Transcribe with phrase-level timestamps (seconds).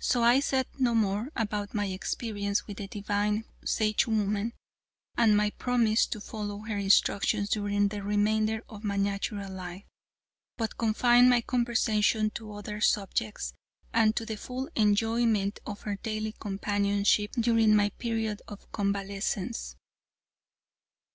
[0.00, 4.52] So I said no more about my experience with the divine Sagewoman
[5.16, 9.84] and my promise to follow her instructions during the remainder of my natural life,
[10.58, 13.54] but confined my conversation to other subjects,
[13.94, 19.76] and to the full enjoyment of her daily companionship during my period of convalescence.